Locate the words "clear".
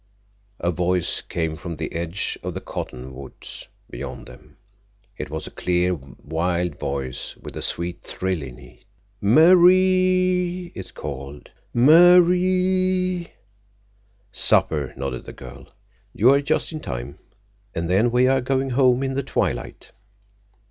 5.51-5.93